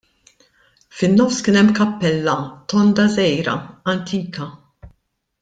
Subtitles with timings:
[1.01, 2.35] Fin-nofs kien hemm kappella
[2.73, 3.55] tonda żgħira,
[3.95, 4.51] antika.